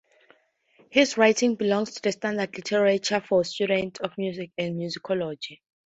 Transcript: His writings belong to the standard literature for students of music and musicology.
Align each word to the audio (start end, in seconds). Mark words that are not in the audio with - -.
His 0.89 1.15
writings 1.15 1.57
belong 1.57 1.85
to 1.85 2.01
the 2.01 2.11
standard 2.11 2.55
literature 2.57 3.21
for 3.21 3.43
students 3.43 3.99
of 3.99 4.17
music 4.17 4.49
and 4.57 4.79
musicology. 4.79 5.61